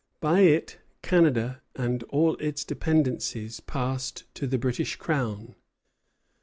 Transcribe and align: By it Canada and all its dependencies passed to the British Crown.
By 0.19 0.39
it 0.39 0.79
Canada 1.03 1.61
and 1.75 2.01
all 2.09 2.33
its 2.37 2.65
dependencies 2.65 3.59
passed 3.59 4.23
to 4.33 4.47
the 4.47 4.57
British 4.57 4.95
Crown. 4.95 5.53